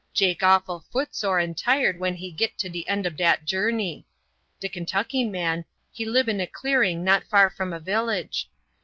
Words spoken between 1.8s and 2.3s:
when